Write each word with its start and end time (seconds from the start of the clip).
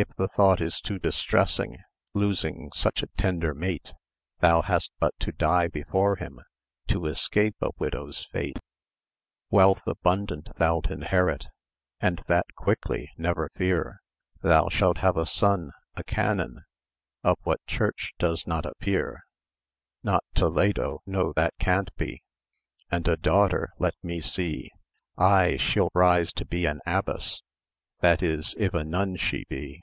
If 0.00 0.14
the 0.16 0.28
thought 0.28 0.60
is 0.60 0.80
too 0.80 1.00
distressing, 1.00 1.76
Losing 2.14 2.70
such 2.72 3.02
a 3.02 3.08
tender 3.16 3.52
mate, 3.52 3.94
Thou 4.38 4.62
hast 4.62 4.92
but 5.00 5.12
to 5.18 5.32
die 5.32 5.66
before 5.66 6.14
him, 6.14 6.38
To 6.86 7.06
escape 7.06 7.56
a 7.60 7.70
widow's 7.80 8.24
fate. 8.30 8.60
Wealth 9.50 9.82
abundant 9.88 10.50
thou'lt 10.56 10.88
inherit, 10.88 11.48
And 11.98 12.22
that 12.28 12.46
quickly, 12.54 13.10
never 13.18 13.50
fear: 13.56 13.98
Thou 14.40 14.68
shalt 14.68 14.98
have 14.98 15.16
a 15.16 15.26
son, 15.26 15.72
a 15.96 16.04
canon, 16.04 16.62
—Of 17.24 17.36
what 17.42 17.66
church 17.66 18.12
does 18.20 18.46
not 18.46 18.66
appear; 18.66 19.24
Not 20.04 20.22
Toledo; 20.32 21.00
no, 21.06 21.32
that 21.32 21.54
can't 21.58 21.92
be; 21.96 22.22
And 22.88 23.08
a 23.08 23.16
daughter—let 23.16 23.94
me 24.04 24.20
see— 24.20 24.70
Ay, 25.16 25.56
she'll 25.56 25.90
rise 25.92 26.32
to 26.34 26.44
be 26.44 26.66
an 26.66 26.78
abbess; 26.86 27.42
—That 28.00 28.22
is, 28.22 28.54
if 28.60 28.74
a 28.74 28.84
nun 28.84 29.16
she 29.16 29.44
be. 29.48 29.82